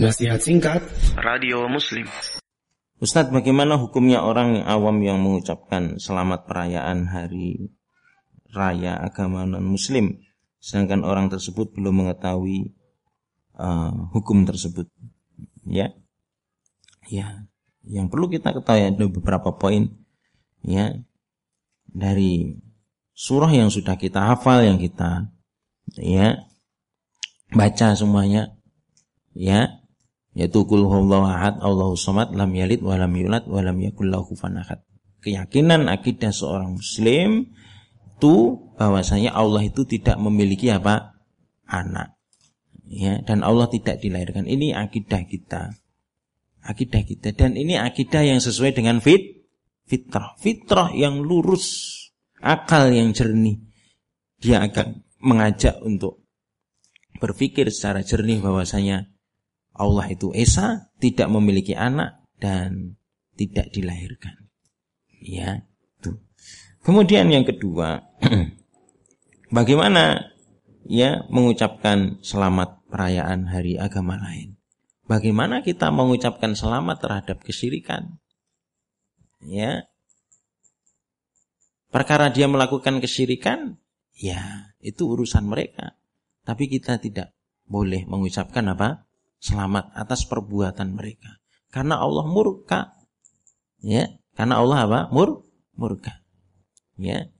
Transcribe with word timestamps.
Nasihat 0.00 0.40
singkat. 0.40 0.80
Radio 1.20 1.68
Muslim. 1.68 2.08
Ustadz 3.04 3.36
bagaimana 3.36 3.76
hukumnya 3.76 4.24
orang 4.24 4.64
awam 4.64 4.96
yang 5.04 5.20
mengucapkan 5.20 6.00
selamat 6.00 6.48
perayaan 6.48 7.04
hari 7.04 7.68
raya 8.48 8.96
agama 8.96 9.44
non 9.44 9.60
muslim 9.60 10.24
sedangkan 10.56 11.04
orang 11.04 11.28
tersebut 11.28 11.76
belum 11.76 12.00
mengetahui 12.00 12.72
uh, 13.60 14.08
hukum 14.16 14.48
tersebut? 14.48 14.88
Ya. 15.68 15.92
Ya 17.12 17.44
yang 17.84 18.08
perlu 18.08 18.32
kita 18.32 18.56
ketahui 18.56 18.88
ada 18.88 19.04
beberapa 19.04 19.52
poin 19.52 20.00
ya. 20.64 20.96
Dari 21.84 22.56
surah 23.12 23.52
yang 23.52 23.68
sudah 23.68 24.00
kita 24.00 24.32
hafal 24.32 24.64
yang 24.64 24.80
kita 24.80 25.28
ya 26.00 26.48
baca 27.52 27.92
semuanya 27.92 28.56
ya 29.36 29.79
yaitu 30.34 30.62
kul 30.62 30.86
huwallahu 30.86 31.26
ahad 31.26 31.58
Allahu 31.58 31.98
samad 31.98 32.30
lam 32.38 32.54
yalid 32.54 32.80
wa 32.80 32.94
lam 32.94 33.10
yulad 33.14 33.44
wa 33.50 33.60
lam 33.62 33.76
yakul 33.82 34.06
lahu 34.06 34.34
ahad. 34.38 34.82
Keyakinan 35.20 35.90
akidah 35.90 36.32
seorang 36.32 36.80
muslim 36.80 37.52
itu 38.20 38.36
bahwasanya 38.76 39.32
Allah 39.32 39.68
itu 39.68 39.84
tidak 39.84 40.16
memiliki 40.20 40.72
apa? 40.72 41.16
anak. 41.70 42.18
Ya, 42.90 43.22
dan 43.22 43.46
Allah 43.46 43.70
tidak 43.70 44.02
dilahirkan. 44.02 44.50
Ini 44.50 44.74
akidah 44.74 45.22
kita. 45.22 45.78
Akidah 46.60 47.06
kita 47.06 47.32
dan 47.32 47.54
ini 47.54 47.78
akidah 47.78 48.26
yang 48.26 48.42
sesuai 48.42 48.74
dengan 48.74 48.98
fit 48.98 49.46
fitrah. 49.88 50.36
Fitrah 50.36 50.90
yang 50.92 51.22
lurus, 51.22 51.96
akal 52.42 52.90
yang 52.90 53.14
jernih. 53.14 53.62
Dia 54.42 54.66
akan 54.66 55.06
mengajak 55.22 55.80
untuk 55.80 56.20
berpikir 57.22 57.68
secara 57.72 58.04
jernih 58.04 58.40
bahwasanya 58.40 59.08
Allah 59.80 60.12
itu 60.12 60.28
Esa, 60.36 60.92
tidak 61.00 61.32
memiliki 61.32 61.72
anak 61.72 62.20
dan 62.36 63.00
tidak 63.40 63.72
dilahirkan. 63.72 64.52
Ya, 65.24 65.64
itu. 65.96 66.20
Kemudian 66.84 67.32
yang 67.32 67.48
kedua, 67.48 68.04
bagaimana 69.56 70.36
ya 70.84 71.24
mengucapkan 71.32 72.20
selamat 72.20 72.84
perayaan 72.92 73.48
hari 73.48 73.80
agama 73.80 74.20
lain? 74.20 74.60
Bagaimana 75.08 75.64
kita 75.64 75.88
mengucapkan 75.88 76.52
selamat 76.52 76.96
terhadap 77.00 77.38
kesyirikan? 77.40 78.20
Ya. 79.42 79.88
Perkara 81.90 82.30
dia 82.30 82.46
melakukan 82.46 83.02
kesyirikan, 83.02 83.80
ya, 84.14 84.70
itu 84.78 85.10
urusan 85.10 85.42
mereka. 85.48 85.98
Tapi 86.46 86.70
kita 86.70 87.02
tidak 87.02 87.34
boleh 87.66 88.06
mengucapkan 88.06 88.62
apa? 88.70 89.09
Selamat 89.40 89.96
atas 89.96 90.28
perbuatan 90.28 90.94
mereka. 90.94 91.40
Karena 91.72 91.98
Allah 91.98 92.28
murka. 92.28 92.94
Ya, 93.80 94.20
karena 94.36 94.60
Allah 94.60 94.78
apa? 94.86 95.00
Mur 95.10 95.48
murka. 95.74 96.20
Ya. 97.00 97.32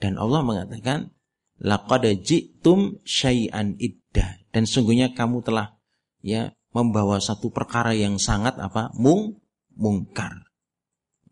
Dan 0.00 0.16
Allah 0.16 0.40
mengatakan 0.40 1.12
laqad 1.60 2.06
ji'tum 2.22 3.02
syai'an 3.02 3.76
iddah 3.76 4.40
dan 4.54 4.64
sungguhnya 4.64 5.12
kamu 5.12 5.42
telah 5.42 5.76
ya 6.22 6.54
membawa 6.72 7.18
satu 7.18 7.50
perkara 7.50 7.92
yang 7.92 8.16
sangat 8.16 8.56
apa? 8.56 8.94
mung 8.96 9.42
mungkar. 9.74 10.48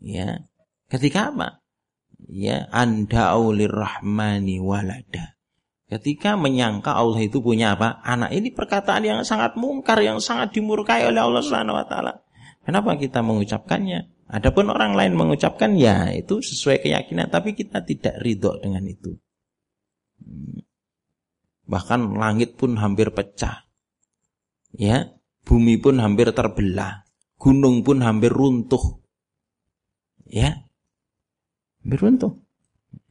Ya. 0.03 0.45
Ketika 0.87 1.33
apa? 1.33 1.63
Ya, 2.27 2.67
anda 2.75 3.31
aulir 3.33 3.71
rahmani 3.71 4.59
walada. 4.59 5.36
Ketika 5.87 6.35
menyangka 6.35 6.91
Allah 6.91 7.23
itu 7.23 7.39
punya 7.39 7.79
apa? 7.79 8.03
Anak. 8.03 8.35
Ini 8.35 8.51
perkataan 8.51 9.07
yang 9.07 9.19
sangat 9.23 9.55
mungkar, 9.55 10.03
yang 10.03 10.19
sangat 10.19 10.51
dimurkai 10.51 11.07
oleh 11.07 11.23
Allah 11.23 11.39
Subhanahu 11.39 11.79
wa 11.79 11.87
taala. 11.87 12.27
Kenapa 12.67 12.99
kita 12.99 13.23
mengucapkannya? 13.23 14.11
Adapun 14.27 14.67
orang 14.67 14.99
lain 14.99 15.15
mengucapkan 15.15 15.71
ya 15.79 16.11
itu 16.11 16.43
sesuai 16.43 16.83
keyakinan, 16.83 17.31
tapi 17.31 17.55
kita 17.55 17.79
tidak 17.87 18.19
ridho 18.19 18.59
dengan 18.59 18.83
itu. 18.83 19.15
Hmm. 20.19 20.59
Bahkan 21.71 22.19
langit 22.19 22.59
pun 22.59 22.75
hampir 22.75 23.15
pecah. 23.15 23.63
Ya, 24.75 25.15
bumi 25.47 25.79
pun 25.79 26.03
hampir 26.03 26.35
terbelah, 26.35 27.07
gunung 27.39 27.87
pun 27.87 28.03
hampir 28.03 28.35
runtuh. 28.35 28.99
Ya. 30.27 30.67
Hampir 31.87 32.03
runtuh. 32.03 32.46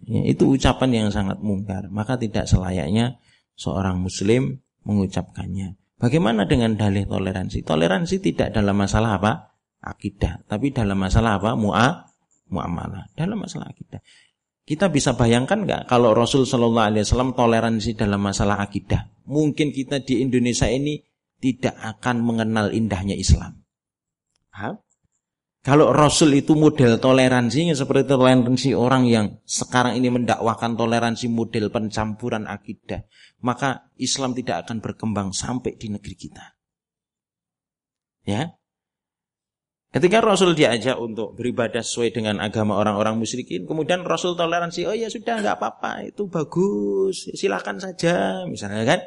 Ya, 0.06 0.22
itu 0.22 0.46
ucapan 0.54 0.90
yang 0.94 1.08
sangat 1.10 1.42
mungkar. 1.42 1.90
Maka 1.90 2.14
tidak 2.14 2.46
selayaknya 2.46 3.18
seorang 3.58 3.98
muslim 3.98 4.62
mengucapkannya. 4.86 5.74
Bagaimana 5.98 6.46
dengan 6.46 6.78
dalih 6.78 7.10
toleransi? 7.10 7.66
Toleransi 7.66 8.22
tidak 8.22 8.54
dalam 8.54 8.78
masalah 8.78 9.18
apa? 9.18 9.58
Akidah. 9.82 10.46
Tapi 10.46 10.70
dalam 10.70 10.94
masalah 10.94 11.42
apa? 11.42 11.58
Mu'a, 11.58 12.06
mu'amalah. 12.52 13.10
Dalam 13.18 13.42
masalah 13.42 13.72
akidah. 13.74 13.98
Kita 14.66 14.90
bisa 14.90 15.14
bayangkan 15.14 15.62
nggak 15.62 15.82
kalau 15.86 16.10
Rasul 16.10 16.42
Shallallahu 16.42 16.90
Alaihi 16.90 17.06
Wasallam 17.06 17.38
toleransi 17.38 17.94
dalam 17.94 18.18
masalah 18.18 18.58
akidah? 18.58 19.14
Mungkin 19.30 19.70
kita 19.70 20.02
di 20.02 20.22
Indonesia 20.22 20.66
ini 20.66 20.98
tidak 21.38 21.78
akan 21.78 22.26
mengenal 22.26 22.74
indahnya 22.74 23.14
Islam. 23.14 23.62
Paham? 24.50 24.82
Kalau 25.66 25.91
Rasul 25.91 26.38
itu 26.38 26.54
model 26.54 27.03
toleransinya 27.03 27.75
seperti 27.75 28.15
toleransi 28.15 28.71
orang 28.78 29.03
yang 29.10 29.43
sekarang 29.43 29.99
ini 29.99 30.15
mendakwakan 30.15 30.78
toleransi 30.78 31.27
model 31.27 31.75
pencampuran 31.75 32.47
akidah, 32.47 33.03
maka 33.43 33.91
Islam 33.99 34.31
tidak 34.31 34.62
akan 34.62 34.78
berkembang 34.78 35.34
sampai 35.34 35.75
di 35.75 35.91
negeri 35.91 36.15
kita. 36.15 36.54
Ya. 38.31 38.54
Ketika 39.91 40.22
Rasul 40.22 40.54
diajak 40.54 41.03
untuk 41.03 41.34
beribadah 41.34 41.83
sesuai 41.83 42.15
dengan 42.15 42.38
agama 42.38 42.78
orang-orang 42.78 43.19
musyrikin, 43.19 43.66
kemudian 43.66 44.06
Rasul 44.06 44.38
toleransi, 44.38 44.87
oh 44.87 44.94
ya 44.94 45.10
sudah 45.10 45.43
nggak 45.43 45.59
apa-apa, 45.59 46.06
itu 46.06 46.31
bagus, 46.31 47.27
silakan 47.34 47.83
saja, 47.83 48.47
misalnya 48.47 48.87
kan, 48.87 49.00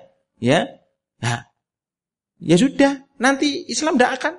ya, 0.44 0.68
nah, 1.24 1.56
ya 2.36 2.60
sudah, 2.60 3.08
nanti 3.16 3.64
Islam 3.72 3.96
tidak 3.96 4.12
akan 4.20 4.34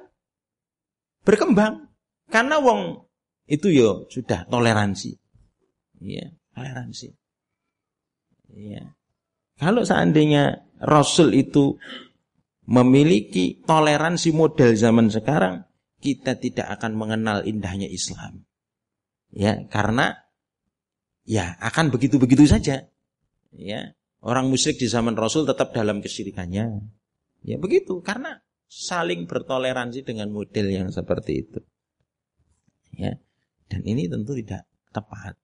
berkembang. 1.25 1.90
Karena 2.31 2.63
wong 2.63 3.11
itu 3.51 3.67
yo 3.75 4.07
sudah 4.07 4.47
toleransi. 4.47 5.19
Iya, 5.99 6.31
toleransi. 6.55 7.11
Iya. 8.55 8.95
Kalau 9.59 9.83
seandainya 9.83 10.65
Rasul 10.79 11.35
itu 11.37 11.77
memiliki 12.71 13.61
toleransi 13.67 14.31
model 14.31 14.79
zaman 14.79 15.11
sekarang, 15.11 15.67
kita 15.99 16.39
tidak 16.39 16.71
akan 16.81 16.97
mengenal 16.97 17.43
indahnya 17.45 17.91
Islam. 17.91 18.47
Ya, 19.35 19.67
karena 19.69 20.15
ya 21.27 21.59
akan 21.61 21.91
begitu-begitu 21.91 22.47
saja. 22.47 22.89
Ya, 23.51 23.81
orang 24.23 24.47
musyrik 24.49 24.79
di 24.79 24.87
zaman 24.87 25.19
Rasul 25.19 25.45
tetap 25.45 25.75
dalam 25.75 25.99
kesyirikannya. 26.01 26.87
Ya, 27.43 27.57
begitu 27.59 27.99
karena 28.01 28.41
saling 28.71 29.27
bertoleransi 29.27 30.07
dengan 30.07 30.31
model 30.31 30.71
yang 30.71 30.89
seperti 30.95 31.43
itu 31.43 31.61
ya. 33.00 33.12
Dan 33.71 33.81
ini 33.88 34.06
tentu 34.06 34.37
tidak 34.37 34.69
tepat 34.93 35.34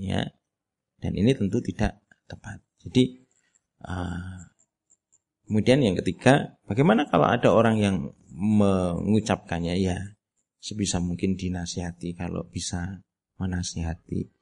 ya. 0.00 0.24
Dan 0.96 1.12
ini 1.12 1.36
tentu 1.36 1.60
tidak 1.60 2.00
tepat. 2.24 2.64
Jadi 2.80 3.20
uh, 3.84 4.48
kemudian 5.46 5.84
yang 5.84 5.96
ketiga 6.00 6.56
bagaimana 6.64 7.04
kalau 7.06 7.28
ada 7.28 7.52
orang 7.52 7.76
yang 7.76 7.96
mengucapkannya? 8.32 9.76
Ya 9.76 10.16
sebisa 10.58 10.98
mungkin 10.98 11.38
dinasihati 11.38 12.16
kalau 12.16 12.48
bisa 12.48 13.04
menasihati 13.36 14.32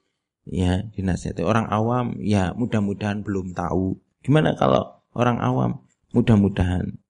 ya 0.49 0.85
dinasihati. 0.95 1.43
Orang 1.43 1.69
awam 1.69 2.17
ya 2.23 2.55
mudah-mudahan 2.55 3.25
belum 3.27 3.53
tahu. 3.53 3.99
Gimana 4.25 4.55
kalau 4.57 5.05
orang 5.13 5.41
awam? 5.43 5.85
Mudah-mudahan 6.15 7.03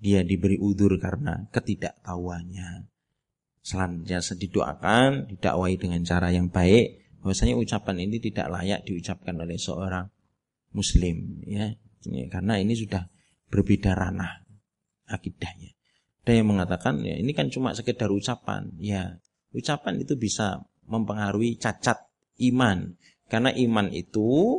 dia 0.00 0.26
diberi 0.26 0.58
udur 0.58 0.96
karena 0.98 1.46
ketidaktahuannya 1.54 2.88
selanjutnya 3.60 4.20
didoakan, 4.20 5.30
didakwai 5.30 5.76
dengan 5.76 6.00
cara 6.04 6.32
yang 6.32 6.48
baik, 6.48 7.18
bahwasanya 7.20 7.56
ucapan 7.56 8.08
ini 8.08 8.16
tidak 8.18 8.48
layak 8.48 8.80
diucapkan 8.88 9.36
oleh 9.36 9.60
seorang 9.60 10.08
muslim 10.72 11.44
ya. 11.44 11.72
Karena 12.32 12.56
ini 12.56 12.72
sudah 12.72 13.04
berbeda 13.52 13.92
ranah 13.92 14.40
akidahnya. 15.10 15.76
Ada 16.24 16.32
yang 16.40 16.48
mengatakan 16.48 17.04
ya 17.04 17.16
ini 17.16 17.36
kan 17.36 17.52
cuma 17.52 17.76
sekedar 17.76 18.08
ucapan. 18.08 18.72
Ya, 18.80 19.20
ucapan 19.52 20.00
itu 20.00 20.16
bisa 20.16 20.64
mempengaruhi 20.88 21.60
cacat 21.60 22.00
iman. 22.40 22.96
Karena 23.30 23.52
iman 23.54 23.92
itu 23.92 24.58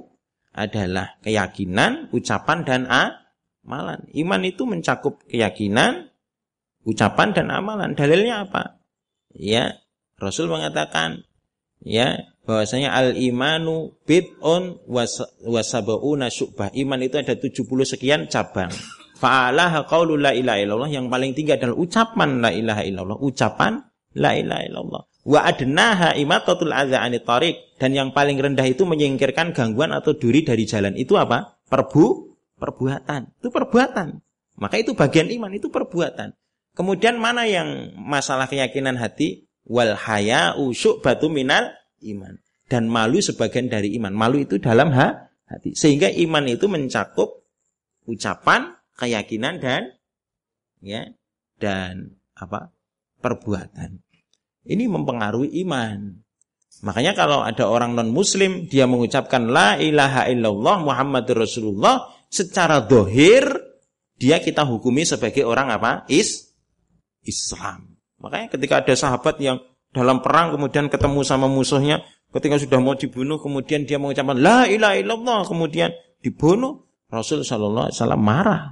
adalah 0.51 1.18
keyakinan, 1.24 2.12
ucapan 2.12 2.59
dan 2.68 2.81
amalan. 2.88 4.06
Iman 4.12 4.42
itu 4.44 4.68
mencakup 4.68 5.24
keyakinan, 5.27 6.12
ucapan 6.86 7.30
dan 7.31 7.47
amalan. 7.51 7.95
Dalilnya 7.95 8.47
apa? 8.47 8.81
Ya 9.36 9.81
Rasul 10.22 10.51
mengatakan 10.51 11.25
ya 11.81 12.31
bahwasanya 12.45 12.94
al 12.94 13.18
imanu 13.18 13.95
bid'un 14.06 14.81
wasabauna 15.45 16.30
syu'bah. 16.30 16.74
Iman 16.74 17.01
itu 17.06 17.18
ada 17.22 17.38
70 17.38 17.62
sekian 17.86 18.28
cabang. 18.30 18.69
Fa'alaha 19.22 19.86
qaulu 19.86 20.18
la 20.18 20.33
ilaha 20.33 20.57
illallah 20.57 20.89
yang 20.89 21.06
paling 21.06 21.38
tinggi 21.38 21.54
adalah 21.54 21.78
ucapan 21.78 22.42
la 22.42 22.50
ilaha 22.50 22.81
illallah, 22.81 23.18
ucapan 23.22 23.78
la 24.18 24.33
ilaha 24.33 24.62
illallah. 24.66 25.01
Wa 25.22 25.45
adnaha 25.45 26.18
imatatul 26.18 26.74
adza 26.74 27.06
tariq 27.22 27.78
dan 27.78 27.94
yang 27.94 28.10
paling 28.10 28.42
rendah 28.42 28.66
itu 28.66 28.81
menyingkirkan 28.89 29.54
gangguan 29.54 29.94
atau 29.94 30.18
duri 30.18 30.42
dari 30.42 30.66
jalan. 30.66 30.98
Itu 30.98 31.22
apa? 31.22 31.62
Perbu 31.69 32.06
perbuatan. 32.57 33.38
Itu 33.38 33.54
perbuatan. 33.54 34.07
Maka 34.57 34.81
itu 34.81 34.98
bagian 34.98 35.30
iman, 35.30 35.54
itu 35.54 35.69
perbuatan. 35.69 36.33
Kemudian 36.71 37.19
mana 37.19 37.44
yang 37.47 37.91
masalah 38.00 38.47
keyakinan 38.47 38.95
hati? 38.95 39.47
Wal 39.68 39.95
usuk 40.57 41.03
batu 41.03 41.27
minal 41.27 41.71
iman. 42.03 42.39
Dan 42.71 42.88
malu 42.88 43.19
sebagian 43.19 43.68
dari 43.68 43.94
iman. 44.00 44.15
Malu 44.15 44.44
itu 44.44 44.57
dalam 44.57 44.95
hati. 44.95 45.75
Sehingga 45.75 46.07
iman 46.07 46.47
itu 46.47 46.71
mencakup 46.71 47.44
ucapan, 48.07 48.75
keyakinan 48.95 49.59
dan 49.59 49.91
ya 50.81 51.12
dan 51.59 52.18
apa 52.33 52.73
perbuatan. 53.21 54.01
Ini 54.65 54.85
mempengaruhi 54.89 55.62
iman. 55.65 56.21
Makanya 56.81 57.13
kalau 57.13 57.45
ada 57.45 57.69
orang 57.69 57.94
non 57.94 58.09
muslim 58.09 58.65
dia 58.65 58.89
mengucapkan 58.89 59.45
la 59.45 59.77
ilaha 59.77 60.25
illallah 60.31 60.81
Muhammadur 60.81 61.45
Rasulullah 61.45 62.09
secara 62.31 62.81
dohir 62.81 63.45
dia 64.18 64.41
kita 64.41 64.65
hukumi 64.65 65.06
sebagai 65.06 65.45
orang 65.45 65.69
apa? 65.69 66.06
Is 66.09 66.50
Islam. 67.25 67.97
Makanya 68.21 68.47
ketika 68.53 68.85
ada 68.85 68.94
sahabat 68.94 69.38
yang 69.41 69.57
dalam 69.91 70.21
perang 70.23 70.56
kemudian 70.56 70.88
ketemu 70.88 71.21
sama 71.25 71.50
musuhnya, 71.51 72.06
ketika 72.31 72.62
sudah 72.62 72.79
mau 72.79 72.95
dibunuh 72.95 73.41
kemudian 73.41 73.83
dia 73.83 74.00
mengucapkan 74.00 74.38
la 74.39 74.69
ilaha 74.69 74.95
illallah 74.95 75.39
kemudian 75.45 75.91
dibunuh, 76.21 76.88
Rasul 77.12 77.44
Shallallahu 77.44 77.91
alaihi 77.91 77.97
wasallam 77.97 78.23
marah. 78.23 78.63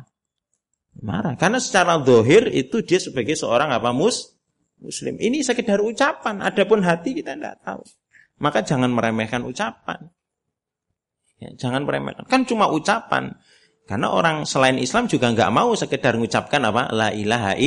Marah 1.00 1.34
karena 1.36 1.60
secara 1.60 2.00
dohir 2.00 2.50
itu 2.52 2.84
dia 2.84 3.00
sebagai 3.00 3.36
seorang 3.36 3.72
apa 3.72 3.92
mus 3.92 4.40
muslim. 4.80 5.20
Ini 5.20 5.44
sekedar 5.44 5.84
ucapan, 5.84 6.40
adapun 6.40 6.84
hati 6.84 7.20
kita 7.20 7.36
tidak 7.36 7.60
tahu. 7.64 7.84
Maka 8.40 8.64
jangan 8.64 8.90
meremehkan 8.96 9.44
ucapan. 9.44 10.08
Ya, 11.40 11.52
jangan 11.56 11.84
meremehkan. 11.84 12.28
Kan 12.28 12.48
cuma 12.48 12.72
ucapan. 12.72 13.36
Karena 13.88 14.12
orang 14.12 14.48
selain 14.48 14.80
Islam 14.80 15.12
juga 15.12 15.32
nggak 15.32 15.52
mau 15.52 15.76
sekedar 15.76 16.16
mengucapkan 16.16 16.62
apa? 16.64 16.92
La 16.96 17.10
ilaha 17.12 17.60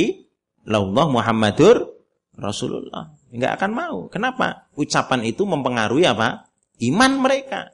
illallah 0.67 1.07
Muhammadur 1.11 1.93
Rasulullah. 2.33 3.13
Nggak 3.29 3.61
akan 3.61 3.71
mau. 3.71 3.97
Kenapa? 4.09 4.69
Ucapan 4.73 5.21
itu 5.27 5.45
mempengaruhi 5.45 6.05
apa? 6.09 6.49
Iman 6.81 7.21
mereka. 7.21 7.69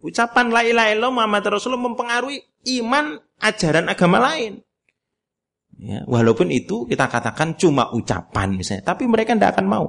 Ucapan 0.00 0.54
la 0.54 0.62
ilaha 0.62 0.88
illallah 0.94 1.14
Muhammadur 1.14 1.58
Rasulullah 1.58 1.84
mempengaruhi 1.84 2.38
iman 2.80 3.18
ajaran 3.42 3.90
agama 3.90 4.18
lain. 4.22 4.62
Ya, 5.78 6.02
walaupun 6.10 6.50
itu 6.50 6.90
kita 6.90 7.06
katakan 7.06 7.54
cuma 7.54 7.86
ucapan 7.94 8.58
misalnya, 8.58 8.82
tapi 8.82 9.06
mereka 9.06 9.38
tidak 9.38 9.54
akan 9.54 9.66
mau. 9.70 9.86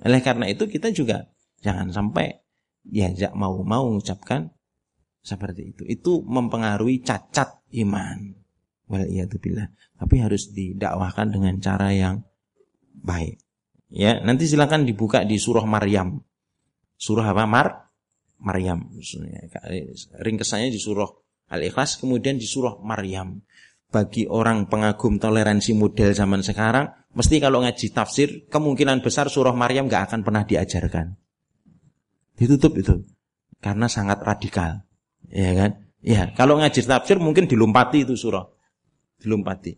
Oleh 0.00 0.24
karena 0.24 0.48
itu 0.48 0.64
kita 0.64 0.88
juga 0.92 1.28
jangan 1.60 1.92
sampai 1.92 2.32
ya 2.88 3.12
mau 3.36 3.60
mau 3.60 3.88
mengucapkan 3.92 4.52
seperti 5.20 5.76
itu. 5.76 5.82
Itu 5.84 6.24
mempengaruhi 6.24 7.04
cacat 7.04 7.66
iman. 7.84 8.45
Waliyatubillah. 8.86 9.98
Tapi 9.98 10.22
harus 10.22 10.50
didakwahkan 10.54 11.34
dengan 11.34 11.58
cara 11.58 11.90
yang 11.90 12.22
baik. 13.02 13.42
Ya, 13.90 14.18
nanti 14.22 14.46
silakan 14.50 14.86
dibuka 14.86 15.22
di 15.22 15.38
surah 15.38 15.66
Maryam. 15.66 16.22
Surah 16.98 17.30
apa? 17.30 17.44
Mar 17.46 17.68
Maryam. 18.42 18.90
Ringkesannya 20.22 20.70
di 20.70 20.80
surah 20.80 21.08
Al-Ikhlas, 21.50 21.98
kemudian 22.02 22.38
di 22.38 22.46
surah 22.46 22.78
Maryam 22.82 23.42
bagi 23.86 24.26
orang 24.26 24.66
pengagum 24.66 25.16
toleransi 25.16 25.72
model 25.78 26.10
zaman 26.12 26.42
sekarang, 26.42 26.90
mesti 27.14 27.38
kalau 27.38 27.62
ngaji 27.62 27.86
tafsir, 27.94 28.28
kemungkinan 28.50 29.00
besar 29.00 29.30
surah 29.30 29.54
Maryam 29.54 29.86
gak 29.86 30.10
akan 30.10 30.20
pernah 30.26 30.42
diajarkan. 30.42 31.14
Ditutup 32.36 32.76
itu. 32.76 33.06
Karena 33.62 33.88
sangat 33.88 34.20
radikal. 34.20 34.84
Ya 35.30 35.56
kan? 35.56 35.70
Ya, 36.04 36.30
kalau 36.36 36.60
ngaji 36.60 36.84
tafsir 36.84 37.16
mungkin 37.16 37.48
dilompati 37.48 38.04
itu 38.04 38.14
surah. 38.18 38.44
Dilompati. 39.26 39.74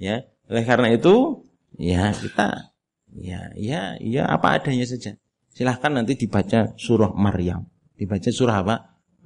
Ya, 0.00 0.24
oleh 0.48 0.64
karena 0.64 0.88
itu, 0.88 1.44
ya 1.76 2.16
kita 2.16 2.72
ya 3.12 3.52
ya 3.56 4.00
ya 4.00 4.24
apa 4.24 4.56
adanya 4.56 4.88
saja. 4.88 5.20
Silahkan 5.52 5.92
nanti 5.92 6.16
dibaca 6.16 6.72
surah 6.80 7.12
Maryam. 7.12 7.64
Dibaca 7.96 8.28
surah 8.32 8.64
apa? 8.64 8.76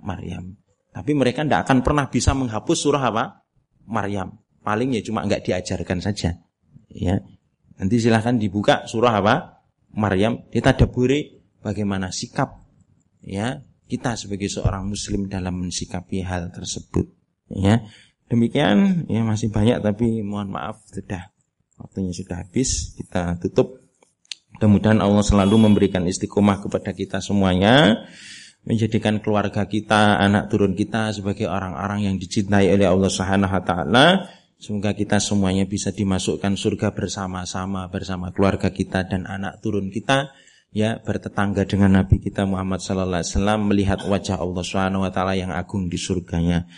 Maryam. 0.02 0.58
Tapi 0.90 1.14
mereka 1.14 1.46
tidak 1.46 1.67
akan 1.67 1.87
pernah 1.87 2.06
bisa 2.11 2.34
menghapus 2.34 2.78
surah 2.78 3.02
apa? 3.02 3.46
Maryam. 3.87 4.38
Paling 4.62 4.94
ya 4.94 5.02
cuma 5.02 5.26
nggak 5.26 5.46
diajarkan 5.46 5.99
saja. 6.02 6.38
Ya. 6.90 7.22
Nanti 7.78 7.99
silahkan 7.99 8.38
dibuka 8.38 8.87
surah 8.87 9.22
apa? 9.22 9.67
Maryam. 9.94 10.46
Ditadaburi 10.55 11.43
bagaimana 11.62 12.14
sikap 12.14 12.62
ya 13.26 13.61
kita 13.90 14.14
sebagai 14.14 14.46
seorang 14.46 14.87
muslim 14.87 15.26
dalam 15.26 15.67
mensikapi 15.67 16.22
hal 16.22 16.55
tersebut. 16.55 17.11
Ya. 17.50 17.82
Demikian 18.31 19.11
ya 19.11 19.27
masih 19.27 19.50
banyak 19.50 19.82
tapi 19.82 20.23
mohon 20.23 20.55
maaf 20.55 20.87
sudah 20.87 21.35
waktunya 21.82 22.15
sudah 22.15 22.47
habis. 22.47 22.94
Kita 22.94 23.35
tutup. 23.43 23.82
Mudah-mudahan 24.56 25.03
Allah 25.03 25.25
selalu 25.27 25.67
memberikan 25.67 26.06
istiqomah 26.06 26.62
kepada 26.62 26.94
kita 26.94 27.19
semuanya 27.19 28.06
menjadikan 28.65 29.25
keluarga 29.25 29.65
kita, 29.65 30.21
anak 30.21 30.53
turun 30.53 30.77
kita 30.77 31.17
sebagai 31.17 31.49
orang-orang 31.49 32.12
yang 32.12 32.17
dicintai 32.21 32.69
oleh 32.69 32.85
Allah 32.85 33.09
Subhanahu 33.09 33.50
wa 33.50 33.62
taala. 33.65 34.06
Semoga 34.61 34.93
kita 34.93 35.17
semuanya 35.17 35.65
bisa 35.65 35.88
dimasukkan 35.88 36.53
surga 36.61 36.93
bersama-sama 36.93 37.88
bersama 37.88 38.29
keluarga 38.29 38.69
kita 38.69 39.09
dan 39.09 39.25
anak 39.25 39.65
turun 39.65 39.88
kita 39.88 40.37
ya 40.69 41.00
bertetangga 41.00 41.65
dengan 41.65 42.05
Nabi 42.05 42.21
kita 42.21 42.44
Muhammad 42.44 42.85
sallallahu 42.85 43.25
alaihi 43.25 43.32
wasallam 43.32 43.61
melihat 43.73 44.00
wajah 44.05 44.37
Allah 44.37 44.61
Subhanahu 44.61 45.09
wa 45.09 45.11
taala 45.11 45.32
yang 45.32 45.49
agung 45.49 45.88
di 45.88 45.97
surganya. 45.97 46.69